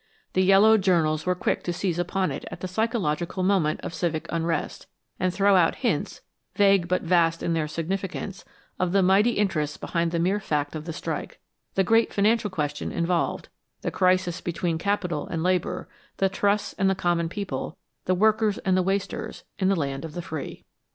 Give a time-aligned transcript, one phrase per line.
[0.33, 4.25] The yellow journals were quick to seize upon it at the psychological moment of civic
[4.31, 4.87] unrest,
[5.19, 6.21] and throw out hints,
[6.55, 8.43] vague but vast in their significance,
[8.79, 11.39] of the mighty interests behind the mere fact of the strike,
[11.75, 13.49] the great financial question involved,
[13.81, 15.87] the crisis between capital and labor,
[16.17, 20.13] the trusts and the common people, the workers and the wasters, in the land of
[20.13, 20.63] the free.